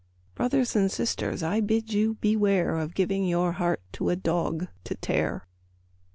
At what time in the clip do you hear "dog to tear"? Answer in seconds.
4.15-5.45